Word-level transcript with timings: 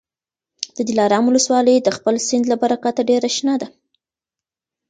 د 0.75 0.77
دلارام 0.89 1.23
ولسوالي 1.27 1.75
د 1.81 1.89
خپل 1.97 2.15
سیند 2.27 2.45
له 2.51 2.55
برکته 2.63 3.01
ډېره 3.09 3.29
شنه 3.35 3.55
ده. 3.61 3.67